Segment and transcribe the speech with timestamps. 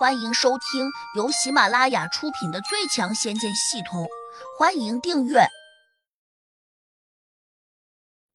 [0.00, 4.04] 欢迎收听由喜马拉雅出品的《最强仙剑系统》，
[4.58, 5.40] 欢迎订阅。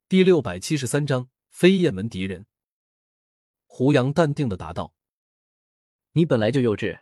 [0.07, 2.45] 第六百七十三章：飞燕门敌人。
[3.65, 4.93] 胡杨淡定的答道
[6.13, 6.99] ：“你本来就幼稚，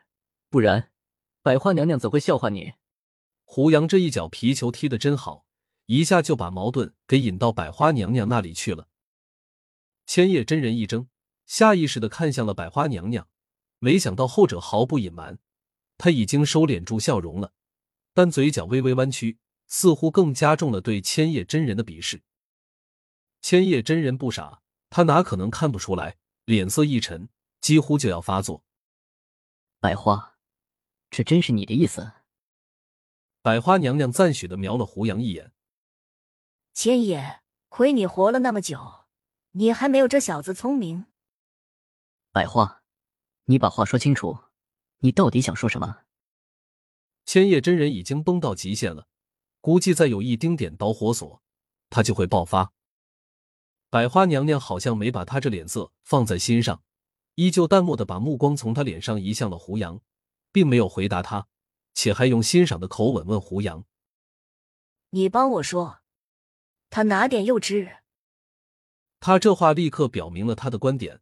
[0.49, 0.93] 不然
[1.41, 2.71] 百花娘娘怎会笑话你？”
[3.43, 5.45] 胡杨这一脚皮球踢得真好，
[5.87, 8.87] 一下就把矛盾给引到百花娘娘那里去了。
[10.05, 11.09] 千叶真人一怔，
[11.45, 13.27] 下意识的看向了百花娘娘。
[13.83, 15.39] 没想到后者毫不隐瞒，
[15.97, 17.51] 他已经收敛住笑容了，
[18.13, 22.23] 但嘴角微微弯曲，似乎更加重了对千叶真人的鄙视。
[23.41, 26.15] 千叶真人不傻，他哪可能看不出来？
[26.45, 27.27] 脸色一沉，
[27.59, 28.63] 几乎就要发作。
[29.81, 30.37] 百花，
[31.09, 32.13] 这真是你的意思？
[33.41, 35.51] 百花娘娘赞许的瞄了胡杨一眼。
[36.73, 39.07] 千叶，亏你活了那么久，
[39.51, 41.07] 你还没有这小子聪明。
[42.31, 42.82] 百花。
[43.45, 44.39] 你把话说清楚，
[44.99, 46.03] 你到底想说什么？
[47.25, 49.07] 千叶真人已经崩到极限了，
[49.61, 51.41] 估计再有一丁点导火索，
[51.89, 52.73] 他就会爆发。
[53.89, 56.83] 百花娘娘好像没把他这脸色放在心上，
[57.35, 60.01] 依旧淡漠的把目光从他脸上移向了胡杨，
[60.51, 61.47] 并没有回答他，
[61.93, 63.85] 且还用欣赏的口吻问胡杨
[65.11, 65.99] ：“你帮我说，
[66.89, 67.97] 他哪点幼稚？”
[69.19, 71.21] 他这话立刻表明了他的观点。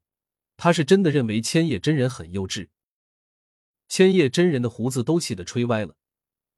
[0.64, 2.70] 他是真的认为千叶真人很幼稚。
[3.88, 5.96] 千叶真人的胡子都气得吹歪了，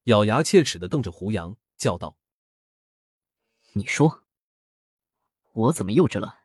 [0.02, 2.18] 咬牙切齿的瞪着胡杨，叫道
[3.72, 4.24] ：“你说，
[5.52, 6.40] 我怎么幼稚了？”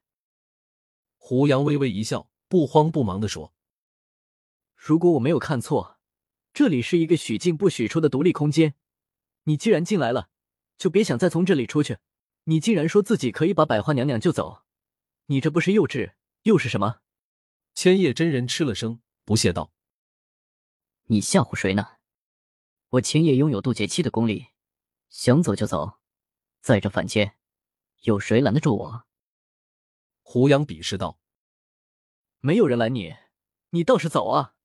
[1.19, 3.53] 胡杨微微一笑，不慌不忙的说
[4.77, 5.99] ：“如果我没有看错，
[6.53, 8.75] 这里是一个许进不许出的独立空间。
[9.43, 10.29] 你既然进来了，
[10.77, 11.97] 就别想再从这里出去。
[12.45, 14.63] 你竟然说自己可以把百花娘娘救走，
[15.25, 17.01] 你这不是幼稚又是什么？”
[17.81, 19.71] 千叶真人吃了声，不屑道
[21.07, 21.91] ：“你吓唬谁呢？
[22.89, 24.47] 我千叶拥有渡劫期的功力，
[25.07, 26.01] 想走就走，
[26.59, 27.37] 在这凡间，
[28.01, 29.05] 有谁拦得住我？”
[30.23, 31.21] 胡杨鄙视道
[32.41, 33.15] ：“没有人拦你，
[33.69, 34.55] 你倒是走啊！”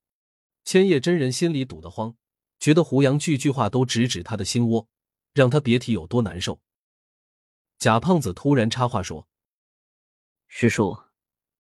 [0.67, 2.17] 千叶真人心里堵得慌，
[2.59, 4.89] 觉得胡杨句句话都直指他的心窝，
[5.33, 6.61] 让他别提有多难受。
[7.79, 9.29] 贾胖子突然插话说
[10.49, 11.01] ：“师叔，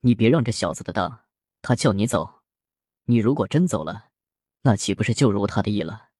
[0.00, 1.20] 你别让这小子的当。”
[1.66, 2.42] 他叫你走，
[3.04, 4.10] 你如果真走了，
[4.64, 6.10] 那岂不是就如他的意了？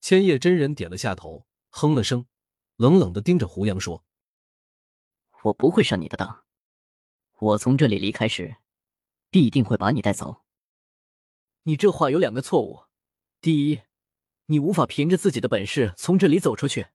[0.00, 2.26] 千叶真人点了下头，哼了声，
[2.74, 4.04] 冷冷的盯着胡杨说
[5.44, 6.44] ：“我不会上你的当。
[7.38, 8.56] 我从这里离开时，
[9.30, 10.42] 必定会把你带走。
[11.62, 12.86] 你这话有两个错误：
[13.40, 13.82] 第一，
[14.46, 16.86] 你无法凭着自己的本事从这里走出去；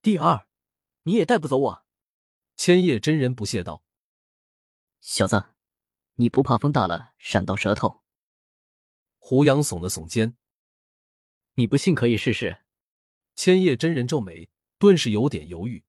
[0.00, 0.46] 第二，
[1.02, 1.84] 你也带不走我。”
[2.54, 3.82] 千叶真人不屑道
[5.02, 5.46] ：“小子。”
[6.20, 8.02] 你不怕风大了闪到舌头？
[9.18, 10.36] 胡杨耸了耸肩。
[11.54, 12.64] 你不信可以试试。
[13.36, 15.84] 千叶真人皱眉，顿时有点犹豫。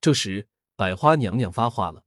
[0.00, 2.04] 这时，百花娘娘发话了：“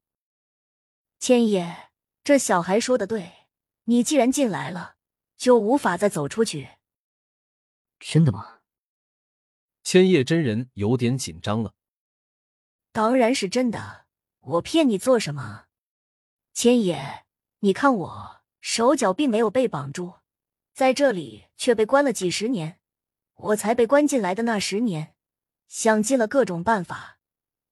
[1.17, 1.91] 千叶，
[2.25, 3.47] 这小孩说的对，
[3.85, 4.97] 你既然进来了，
[5.37, 6.71] 就无法再走出去。”
[7.99, 8.59] 真的吗？
[9.81, 11.73] 千叶真人有点紧张了。
[12.91, 14.07] 当然是真的，
[14.39, 15.66] 我骗你做什么？
[16.57, 17.23] 千野，
[17.59, 20.15] 你看我手脚并没有被绑住，
[20.73, 22.79] 在这里却被关了几十年。
[23.35, 25.13] 我才被关进来的那十年，
[25.67, 27.19] 想尽了各种办法，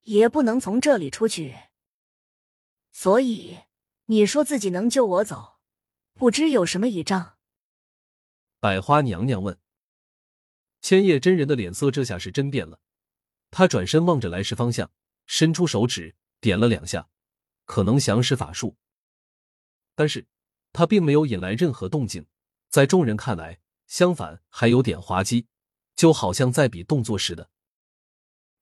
[0.03, 1.55] 也不能从这里出去。
[2.91, 3.57] 所以
[4.05, 5.57] 你说自己能救我走，
[6.13, 7.37] 不知有什么倚仗？
[8.59, 9.57] 百花娘娘问。
[10.81, 12.79] 千叶真人的脸色这下是真变了，
[13.49, 14.91] 他转身望着来时方向，
[15.25, 17.09] 伸出手指点了两下。
[17.65, 18.77] 可能想使法术，
[19.95, 20.27] 但是
[20.71, 22.27] 他并没有引来任何动静，
[22.69, 25.47] 在众人看来，相反还有点滑稽，
[25.95, 27.49] 就好像在比动作似的。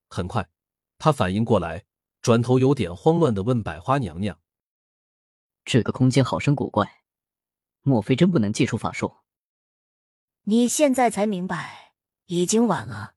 [0.10, 0.50] 很快，
[0.98, 1.86] 他反应过来，
[2.22, 4.40] 转头有点慌乱的问百花娘娘
[5.66, 7.04] ：“这个空间好生古怪，
[7.82, 9.18] 莫非真不能借出法术？”
[10.46, 11.94] 你现在才明白，
[12.26, 13.16] 已经晚了。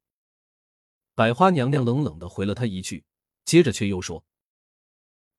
[1.15, 3.05] 百花娘娘冷冷的回了他一句，
[3.45, 4.25] 接着却又说。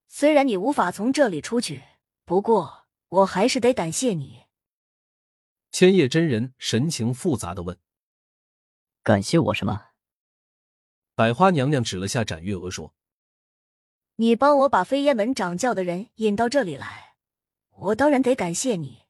[0.08, 1.84] 虽然你无法从这里出去，
[2.26, 4.46] 不过我还是得感谢你。
[5.72, 7.78] 千叶真人神情复杂的问
[9.04, 9.88] ：“感谢我什么？”
[11.14, 12.96] 百花娘娘指了下展月娥说
[14.16, 17.16] ：“你帮我把飞燕门掌教的人引到这里来，
[17.70, 19.04] 我当然得感谢你，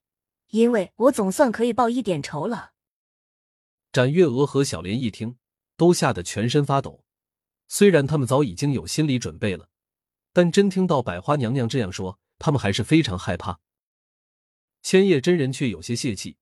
[0.48, 2.72] 因为我总算可以报一点仇了。”
[3.92, 5.38] 展月娥和小莲一听，
[5.76, 7.04] 都吓得全身发抖。
[7.68, 9.70] 虽然他们早已经有心理准备了。
[10.38, 13.58] 但真听到百花娘娘这样说，他们还是非常害怕。
[14.82, 16.36] 千叶真人却有些泄气，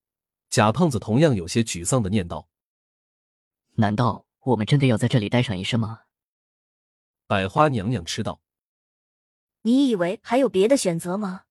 [0.51, 2.51] 贾胖子同样有些沮丧的念道
[3.77, 6.03] ：“难道我们真的要在这里待上一生吗？”
[7.27, 8.43] 百花娘娘吃道
[9.65, 11.45] ：“你以为还有别的选择吗？”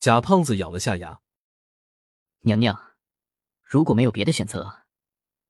[0.00, 1.20] 贾胖子咬了下牙
[2.40, 2.94] ：“娘娘，
[3.62, 4.86] 如果没有别的选择，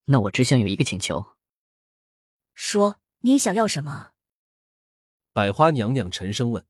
[0.07, 1.37] 那我只想有一个请求。”
[2.53, 4.15] 说：“你想要什么？”
[5.39, 6.67] 百花娘娘沉声问。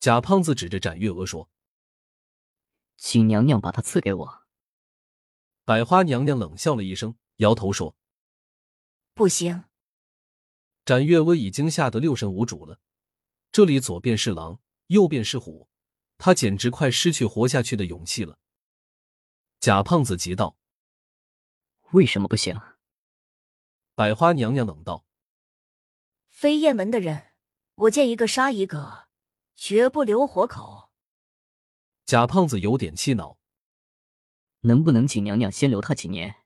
[0.00, 1.48] 贾胖子指着展月娥说
[2.98, 4.42] ：“请娘娘把她赐给我。”
[5.64, 7.96] 百花娘娘冷笑了一声，摇头说
[9.14, 9.66] ：“不行。”
[10.84, 12.80] 展月娥已经吓得六神无主了，
[13.52, 15.68] 这里左边是狼，右边是虎，
[16.18, 18.40] 她简直快失去活下去的勇气了。
[19.60, 20.58] 贾胖子急道
[21.94, 22.60] ：“为什么不行？”
[23.94, 25.06] 百花娘娘冷道
[26.26, 27.30] ：“飞燕门的人，
[27.76, 29.08] 我见一个杀一个，
[29.56, 30.90] 绝不留活口。”
[32.06, 33.38] 贾胖子有点气恼
[34.60, 36.36] ：“能不能请娘娘先留他几年，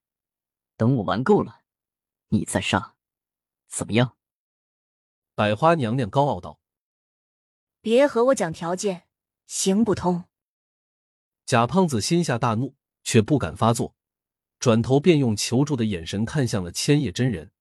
[0.76, 1.62] 等我玩够了，
[2.28, 2.94] 你再杀，
[3.66, 4.16] 怎么样？”
[5.34, 6.60] 百花娘娘高傲道
[7.80, 9.08] ：“别和我讲条件，
[9.46, 10.24] 行不通。”
[11.46, 13.94] 贾胖子心下大怒，却不敢发作。
[14.58, 17.52] 转头便用求助的眼神看向了千叶真人。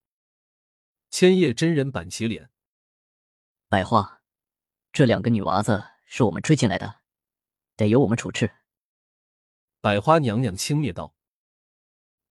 [1.12, 2.50] 千叶真人板起脸
[3.70, 4.22] ：“百花，
[4.92, 7.02] 这两个女娃子是我们追进来的，
[7.76, 8.56] 得由我们处置。”
[9.82, 11.14] 百花娘娘轻蔑道：“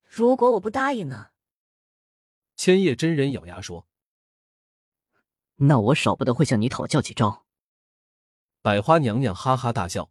[0.03, 1.31] 如果我不答应呢？”
[2.57, 3.87] 千叶真人咬牙说
[5.57, 7.45] ：“那我少不得会向你讨教几招。”
[8.63, 10.11] 百花娘娘哈哈大笑：“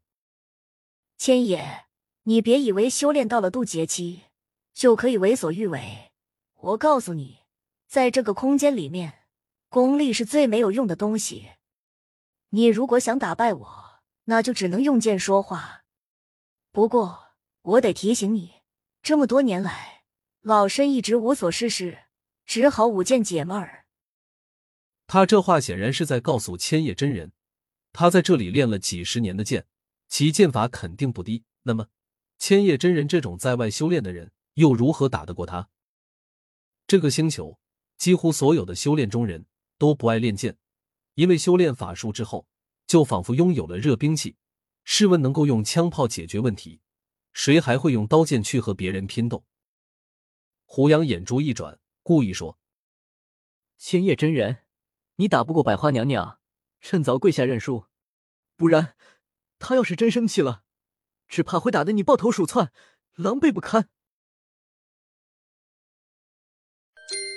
[1.18, 1.88] 千叶，
[2.24, 4.26] 你别以为修炼到了渡劫期。”
[4.76, 6.12] 就可以为所欲为。
[6.56, 7.46] 我告诉你，
[7.88, 9.25] 在这个空间里面，
[9.76, 11.50] 功力是最没有用的东西。
[12.52, 15.84] 你如果想打败我，那就只能用剑说话。
[16.72, 18.62] 不过，我得提醒你，
[19.02, 20.06] 这么多年来，
[20.40, 22.06] 老身一直无所事事，
[22.46, 23.88] 只好舞剑解闷儿。
[25.08, 27.34] 他这话显然是在告诉千叶真人，
[27.92, 29.68] 他在这里练了几十年的剑，
[30.08, 31.44] 其剑法肯定不低。
[31.64, 31.90] 那么，
[32.40, 34.32] 千叶真人这种在外修炼的人。
[34.54, 35.68] 又如何打得过他？
[36.88, 37.60] 这个星球
[37.98, 39.46] 几乎所有的修炼中人
[39.86, 40.58] 都不爱练剑，
[41.14, 42.48] 因为修炼法术之后，
[42.88, 44.36] 就仿佛拥有了热兵器。
[44.84, 46.82] 试问，能够用枪炮解决问题，
[47.34, 49.46] 谁还会用刀剑去和别人拼斗？
[50.64, 52.58] 胡杨眼珠一转，故意说
[53.78, 54.64] ：“千叶真人，
[55.18, 56.40] 你打不过百花娘娘，
[56.82, 57.86] 趁早跪下认输，
[58.56, 58.96] 不然
[59.60, 60.64] 她要是真生气了，
[61.28, 62.74] 只怕会打得你抱头鼠窜，
[63.14, 63.88] 狼狈不堪。”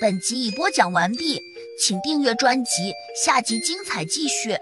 [0.00, 1.40] 本集已播讲完毕，
[1.80, 2.92] 请订阅专辑，
[3.24, 4.56] 下集精彩继续。